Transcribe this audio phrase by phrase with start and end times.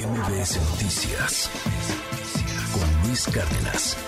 [0.00, 1.50] MBS Noticias
[2.72, 3.98] con Luis Cárdenas.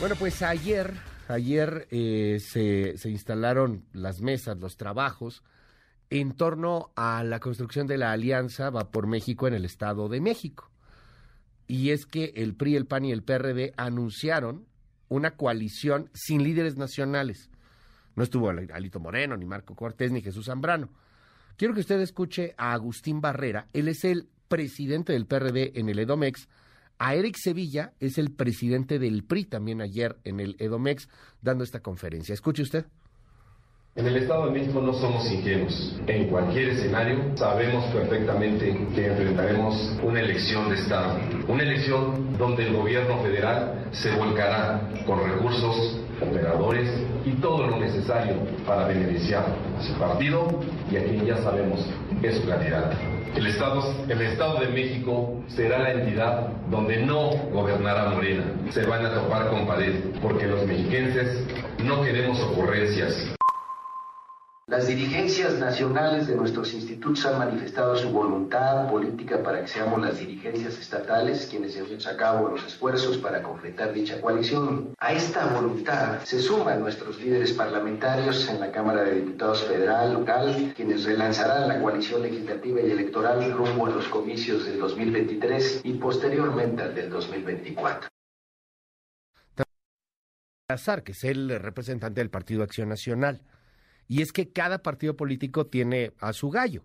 [0.00, 0.94] Bueno, pues ayer,
[1.28, 5.44] ayer eh, se, se instalaron las mesas, los trabajos
[6.10, 10.20] en torno a la construcción de la alianza Va por México en el Estado de
[10.20, 10.72] México.
[11.68, 14.66] Y es que el PRI, el PAN y el PRD anunciaron
[15.08, 17.50] una coalición sin líderes nacionales.
[18.16, 20.90] No estuvo Alito Moreno, ni Marco Cortés, ni Jesús Zambrano.
[21.56, 23.68] Quiero que usted escuche a Agustín Barrera.
[23.72, 26.46] Él es el presidente del PRD en el Edomex.
[26.98, 31.08] A Eric Sevilla es el presidente del PRI también ayer en el Edomex
[31.40, 32.34] dando esta conferencia.
[32.34, 32.84] Escuche usted.
[33.96, 35.98] En el Estado de México no somos ingenuos.
[36.06, 41.18] En cualquier escenario sabemos perfectamente que enfrentaremos una elección de Estado.
[41.48, 46.90] Una elección donde el gobierno federal se volcará con recursos, operadores
[47.24, 49.46] y todo lo necesario para beneficiar
[49.78, 50.60] a su partido
[50.90, 51.80] y a quien ya sabemos
[52.22, 53.11] es su candidato.
[53.36, 58.44] El Estado, el Estado de México será la entidad donde no gobernará Morena.
[58.70, 61.44] Se van a topar con pared porque los mexiquenses
[61.82, 63.34] no queremos ocurrencias.
[64.68, 70.20] Las dirigencias nacionales de nuestros institutos han manifestado su voluntad política para que seamos las
[70.20, 74.94] dirigencias estatales quienes llevemos a cabo los esfuerzos para completar dicha coalición.
[75.00, 80.72] A esta voluntad se suman nuestros líderes parlamentarios en la Cámara de Diputados federal, local,
[80.76, 86.84] quienes relanzarán la coalición legislativa y electoral rumbo a los comicios del 2023 y posteriormente
[86.84, 88.08] al del 2024.
[91.04, 93.42] que es el representante del Partido Acción Nacional.
[94.08, 96.82] Y es que cada partido político tiene a su gallo.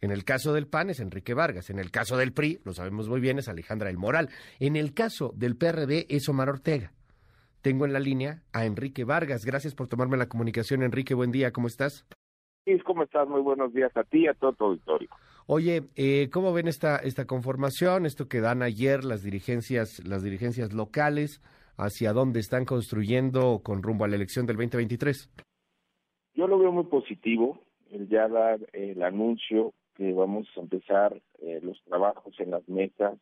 [0.00, 3.08] En el caso del PAN es Enrique Vargas, en el caso del PRI, lo sabemos
[3.08, 4.28] muy bien, es Alejandra El Moral,
[4.60, 6.92] en el caso del PRD es Omar Ortega.
[7.62, 9.44] Tengo en la línea a Enrique Vargas.
[9.44, 11.14] Gracias por tomarme la comunicación, Enrique.
[11.14, 12.06] Buen día, ¿cómo estás?
[12.84, 13.26] ¿cómo estás?
[13.28, 15.08] Muy buenos días a ti y a todo tu auditorio.
[15.46, 20.74] Oye, eh, ¿cómo ven esta, esta conformación, esto que dan ayer las dirigencias, las dirigencias
[20.74, 21.40] locales,
[21.76, 25.30] hacia dónde están construyendo con rumbo a la elección del 2023?
[26.38, 27.58] Yo lo veo muy positivo,
[27.90, 33.18] el ya dar el anuncio que vamos a empezar eh, los trabajos en las metas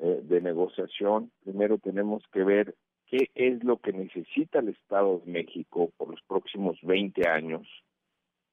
[0.00, 1.30] eh, de negociación.
[1.44, 2.74] Primero tenemos que ver
[3.06, 7.68] qué es lo que necesita el Estado de México por los próximos 20 años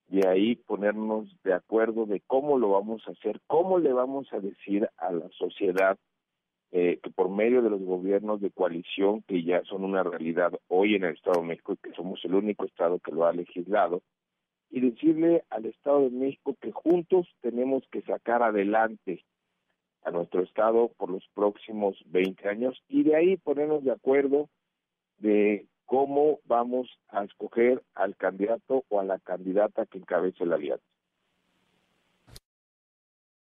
[0.08, 4.40] y ahí ponernos de acuerdo de cómo lo vamos a hacer, cómo le vamos a
[4.40, 5.98] decir a la sociedad
[6.76, 10.96] eh, que por medio de los gobiernos de coalición que ya son una realidad hoy
[10.96, 14.02] en el Estado de México y que somos el único Estado que lo ha legislado,
[14.72, 19.24] y decirle al Estado de México que juntos tenemos que sacar adelante
[20.02, 24.50] a nuestro Estado por los próximos 20 años y de ahí ponernos de acuerdo
[25.20, 30.84] de cómo vamos a escoger al candidato o a la candidata que encabece la alianza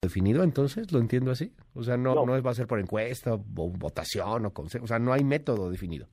[0.01, 1.51] definido entonces, lo entiendo así.
[1.75, 2.41] O sea, no, no.
[2.41, 6.07] va a ser por encuesta o votación o consejo, o sea, no hay método definido.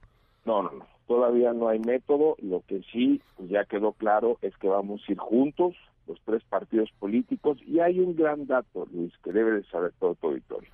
[0.45, 2.37] No, no, no, todavía no hay método.
[2.43, 5.75] Lo que sí pues, ya quedó claro es que vamos a ir juntos,
[6.07, 10.15] los tres partidos políticos, y hay un gran dato, Luis, que debe de saber todo
[10.17, 10.71] tu auditorio.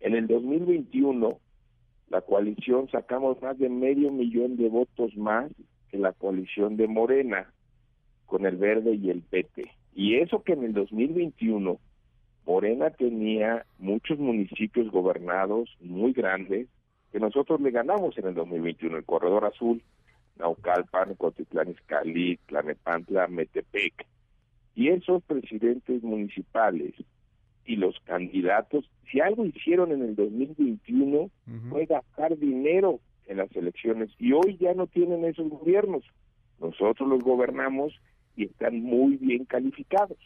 [0.00, 1.38] En el 2021,
[2.08, 5.52] la coalición sacamos más de medio millón de votos más
[5.90, 7.52] que la coalición de Morena,
[8.24, 9.70] con el Verde y el PT.
[9.94, 11.78] Y eso que en el 2021
[12.46, 16.68] Morena tenía muchos municipios gobernados muy grandes
[17.12, 19.82] que nosotros le ganamos en el 2021, el Corredor Azul,
[20.36, 24.06] Naucalpan, Cotitlán Izcalli, Tlanepantla, Metepec.
[24.74, 26.94] Y esos presidentes municipales
[27.64, 31.30] y los candidatos, si algo hicieron en el 2021
[31.70, 36.04] fue gastar dinero en las elecciones y hoy ya no tienen esos gobiernos.
[36.60, 37.94] Nosotros los gobernamos
[38.36, 40.18] y están muy bien calificados.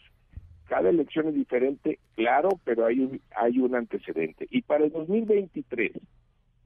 [0.69, 4.47] Cada elección es diferente, claro, pero hay un, hay un antecedente.
[4.51, 5.93] Y para el 2023,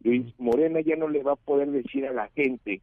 [0.04, 2.82] Luis Morena ya no le va a poder decir a la gente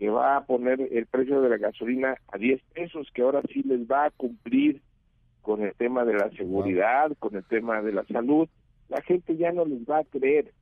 [0.00, 3.62] que va a poner el precio de la gasolina a 10 pesos, que ahora sí
[3.62, 4.82] les va a cumplir
[5.40, 8.48] con el tema de la seguridad, con el tema de la salud.
[8.88, 10.52] La gente ya no les va a creer.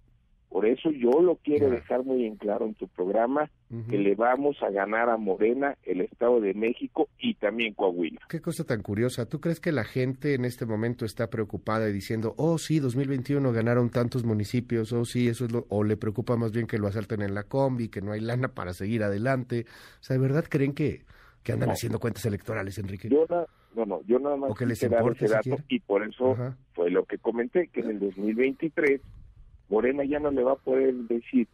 [0.49, 3.50] Por eso yo lo quiero dejar muy en claro en tu programa,
[3.91, 8.21] que le vamos a ganar a Morena, el Estado de México y también Coahuila.
[8.31, 9.27] Qué cosa tan curiosa.
[9.27, 13.53] ¿Tú crees que la gente en este momento está preocupada y diciendo, oh sí, 2021
[13.53, 16.87] ganaron tantos municipios, oh sí, eso es lo, o le preocupa más bien que lo
[16.87, 19.67] asalten en la combi, que no hay lana para seguir adelante?
[20.01, 21.05] O sea, ¿de verdad creen que,
[21.43, 23.11] que andan haciendo cuentas electorales, Enrique?
[23.11, 23.27] Yo
[23.75, 26.37] no, no, yo nada más ¿O que les importa ese dato y por eso
[26.73, 29.01] fue lo que comenté, que en el 2023
[29.69, 31.47] Morena ya no le va a poder decir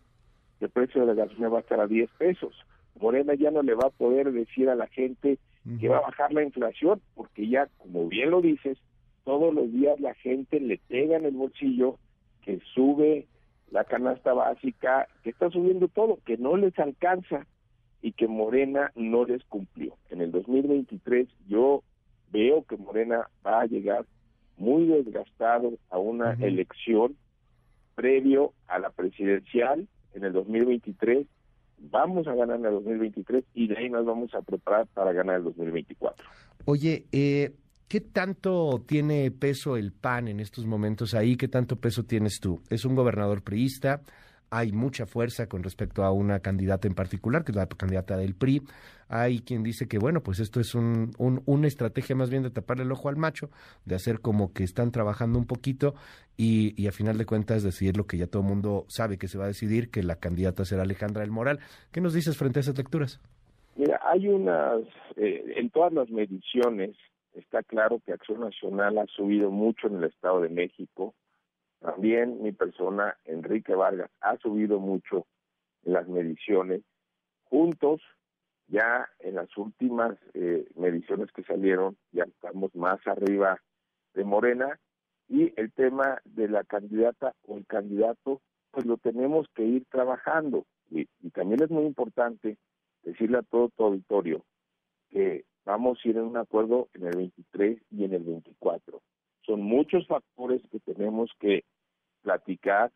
[0.59, 2.55] que el precio de la gasolina va a estar a 10 pesos.
[3.01, 5.39] Morena ya no le va a poder decir a la gente
[5.81, 8.79] que va a bajar la inflación, porque ya, como bien lo dices,
[9.25, 11.99] todos los días la gente le pega en el bolsillo
[12.43, 13.27] que sube
[13.71, 17.47] la canasta básica, que está subiendo todo, que no les alcanza
[18.03, 19.97] y que Morena no les cumplió.
[20.11, 21.83] En el 2023 yo
[22.31, 24.05] veo que Morena va a llegar
[24.59, 27.17] muy desgastado a una elección
[27.95, 31.27] previo a la presidencial en el 2023.
[31.91, 35.37] Vamos a ganar en el 2023 y de ahí nos vamos a preparar para ganar
[35.37, 36.27] el 2024.
[36.67, 37.53] Oye, eh,
[37.89, 41.37] ¿qué tanto tiene peso el PAN en estos momentos ahí?
[41.37, 42.61] ¿Qué tanto peso tienes tú?
[42.71, 44.01] Es un gobernador priista,
[44.51, 48.35] hay mucha fuerza con respecto a una candidata en particular, que es la candidata del
[48.35, 48.63] PRI.
[49.09, 52.81] Hay quien dice que, bueno, pues esto es un, una estrategia más bien de tapar
[52.81, 53.51] el ojo al macho,
[53.85, 55.95] de hacer como que están trabajando un poquito
[56.37, 59.29] y, y a final de cuentas decidir lo que ya todo el mundo sabe que
[59.29, 61.61] se va a decidir, que la candidata será Alejandra del Moral.
[61.93, 63.21] ¿Qué nos dices frente a esas lecturas?
[63.77, 64.83] Mira, hay unas,
[65.17, 66.97] eh, en todas las mediciones,
[67.35, 71.15] está claro que Acción Nacional ha subido mucho en el Estado de México,
[71.81, 75.27] también mi persona, Enrique Vargas, ha subido mucho
[75.85, 76.81] en las mediciones.
[77.51, 78.01] Juntos,
[78.69, 83.61] ya en las últimas eh, mediciones que salieron, ya estamos más arriba
[84.15, 84.79] de Morena.
[85.29, 88.41] Y el tema de la candidata o el candidato,
[88.71, 90.67] pues lo tenemos que ir trabajando.
[90.91, 92.59] Y, también es muy importante
[93.03, 94.45] decirle a todo tu auditorio
[95.11, 99.01] que vamos a ir en un acuerdo en el 23 y en el 24.
[99.47, 101.65] Son muchos factores que tenemos que
[102.23, 102.93] platicar,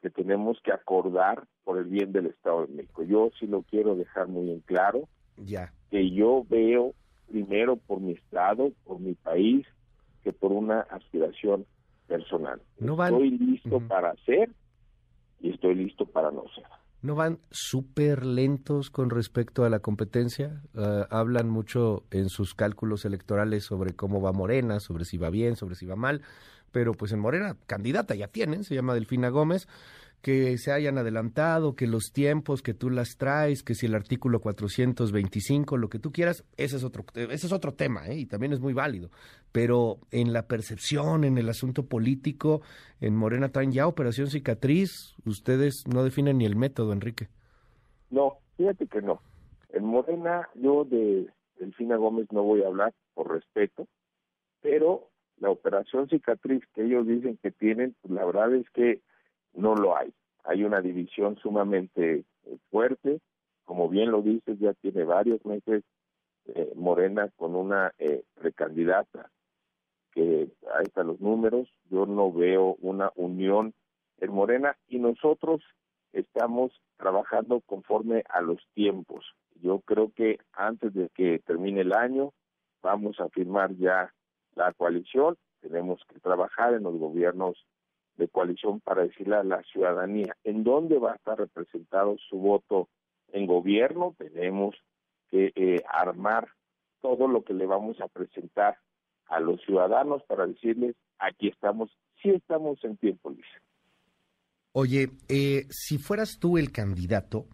[0.00, 3.02] que tenemos que acordar por el bien del Estado de México.
[3.02, 5.72] Yo sí lo quiero dejar muy en claro, ya.
[5.90, 6.94] que yo veo
[7.28, 9.66] primero por mi Estado, por mi país,
[10.22, 11.66] que por una aspiración
[12.06, 12.60] personal.
[12.78, 14.50] Estoy listo para hacer
[15.40, 16.64] y estoy listo para no ser.
[17.02, 20.62] ¿No van súper lentos con respecto a la competencia?
[20.74, 25.56] Ah, hablan mucho en sus cálculos electorales sobre cómo va Morena, sobre si va bien,
[25.56, 26.20] sobre si va mal
[26.72, 29.66] pero pues en Morena candidata ya tienen, se llama Delfina Gómez,
[30.22, 34.40] que se hayan adelantado, que los tiempos que tú las traes, que si el artículo
[34.40, 38.18] 425, lo que tú quieras, ese es otro, ese es otro tema, ¿eh?
[38.18, 39.10] y también es muy válido.
[39.50, 42.60] Pero en la percepción, en el asunto político,
[43.00, 47.28] en Morena traen ya operación cicatriz, ustedes no definen ni el método, Enrique.
[48.10, 49.22] No, fíjate que no.
[49.70, 51.28] En Morena yo de
[51.58, 53.86] Delfina Gómez no voy a hablar por respeto,
[54.60, 55.09] pero
[55.40, 59.00] la operación cicatriz que ellos dicen que tienen, pues la verdad es que
[59.54, 60.12] no lo hay.
[60.44, 63.20] Hay una división sumamente eh, fuerte,
[63.64, 65.82] como bien lo dices, ya tiene varios meses
[66.46, 69.30] eh, Morena con una eh, precandidata
[70.12, 73.74] que ahí están los números, yo no veo una unión
[74.18, 75.62] en Morena y nosotros
[76.12, 79.24] estamos trabajando conforme a los tiempos.
[79.62, 82.32] Yo creo que antes de que termine el año
[82.82, 84.12] vamos a firmar ya
[84.60, 87.56] la coalición, tenemos que trabajar en los gobiernos
[88.16, 92.88] de coalición para decirle a la ciudadanía en dónde va a estar representado su voto
[93.32, 94.76] en gobierno, tenemos
[95.30, 96.48] que eh, armar
[97.00, 98.76] todo lo que le vamos a presentar
[99.26, 101.90] a los ciudadanos para decirles aquí estamos,
[102.20, 103.46] sí estamos en tiempo, Luis.
[104.72, 107.46] Oye, eh, si fueras tú el candidato,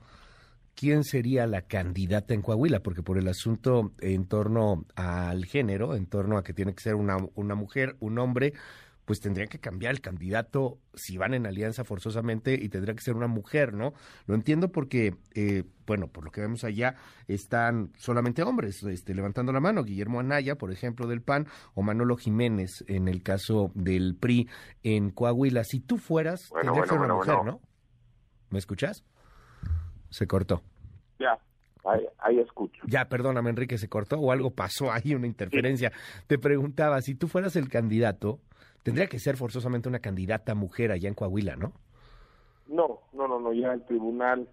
[0.76, 6.06] quién sería la candidata en Coahuila, porque por el asunto en torno al género, en
[6.06, 8.52] torno a que tiene que ser una, una mujer, un hombre,
[9.06, 13.14] pues tendría que cambiar el candidato si van en alianza forzosamente y tendría que ser
[13.14, 13.94] una mujer, ¿no?
[14.26, 16.96] Lo entiendo porque, eh, bueno, por lo que vemos allá,
[17.28, 19.84] están solamente hombres este, levantando la mano.
[19.84, 24.48] Guillermo Anaya, por ejemplo, del PAN, o Manolo Jiménez, en el caso del PRI
[24.82, 25.62] en Coahuila.
[25.62, 27.60] Si tú fueras, tendría que ser una mujer, ¿no?
[28.50, 29.04] ¿Me escuchas?
[30.10, 30.62] Se cortó.
[31.18, 31.38] Ya,
[32.18, 32.82] ahí, escucho.
[32.86, 35.92] Ya, perdóname, Enrique, se cortó o algo pasó ahí, una interferencia.
[36.26, 38.40] Te preguntaba, si tú fueras el candidato,
[38.82, 41.72] tendría que ser forzosamente una candidata mujer allá en Coahuila, ¿no?
[42.66, 44.48] No, no, no, no, ya el tribunal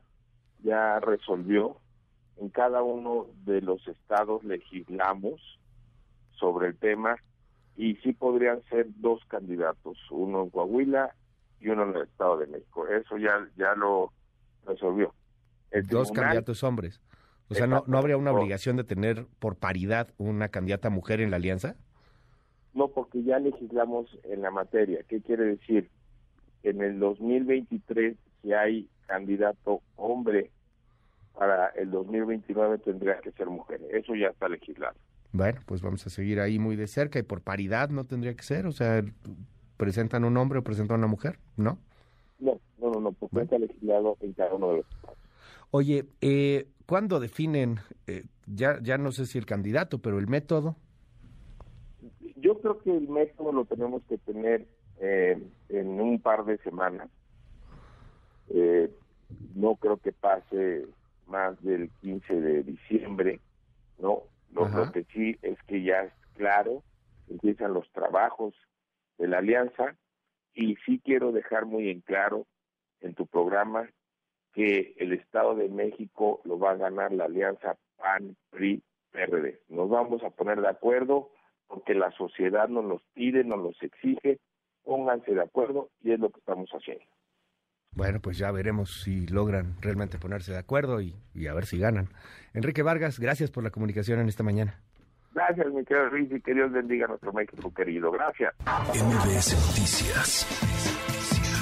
[0.63, 1.77] ya resolvió.
[2.37, 5.39] En cada uno de los estados legislamos
[6.31, 7.17] sobre el tema
[7.75, 11.15] y sí podrían ser dos candidatos, uno en Coahuila
[11.59, 12.87] y uno en el Estado de México.
[12.87, 14.11] Eso ya, ya lo
[14.65, 15.13] resolvió.
[15.89, 17.01] Dos candidatos hombres.
[17.49, 21.29] O sea, ¿no, ¿no habría una obligación de tener por paridad una candidata mujer en
[21.31, 21.75] la alianza?
[22.73, 25.03] No, porque ya legislamos en la materia.
[25.07, 25.89] ¿Qué quiere decir?
[26.63, 30.49] En el 2023, si hay candidato hombre,
[31.37, 33.81] para el 2029 tendría que ser mujer.
[33.91, 34.95] Eso ya está legislado.
[35.31, 38.43] Bueno, pues vamos a seguir ahí muy de cerca y por paridad no tendría que
[38.43, 38.65] ser.
[38.65, 39.03] O sea,
[39.77, 41.39] ¿presentan un hombre o presentan una mujer?
[41.57, 41.79] ¿No?
[42.39, 44.85] No, no, no, no porque está legislado en cada uno de los
[45.71, 50.75] Oye, eh, ¿cuándo definen, eh, ya, ya no sé si el candidato, pero el método?
[52.35, 54.67] Yo creo que el método lo tenemos que tener
[54.99, 57.09] eh, en un par de semanas.
[58.49, 58.89] Eh,
[59.55, 60.85] no creo que pase
[61.27, 63.39] más del 15 de diciembre,
[63.99, 64.23] ¿no?
[64.51, 66.83] Lo, que sí es que ya es claro,
[67.27, 68.53] empiezan los trabajos
[69.17, 69.95] de la alianza
[70.53, 72.45] y sí quiero dejar muy en claro
[73.01, 73.89] en tu programa
[74.53, 79.61] que el Estado de México lo va a ganar la alianza PAN-PRI-PRD.
[79.69, 81.29] Nos vamos a poner de acuerdo
[81.67, 84.39] porque la sociedad nos los pide, nos los exige,
[84.83, 87.05] pónganse de acuerdo y es lo que estamos haciendo.
[87.95, 91.15] Bueno, pues ya veremos si logran realmente ponerse de acuerdo y,
[91.47, 92.09] a ver si ganan.
[92.53, 94.79] Enrique Vargas, gracias por la comunicación en esta mañana.
[95.33, 98.11] Gracias, mi querido Luis, y que Dios bendiga a nuestro México querido.
[98.11, 98.53] Gracias.
[98.65, 100.47] MBS Noticias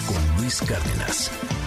[0.07, 1.60] con Luis Cárdenas.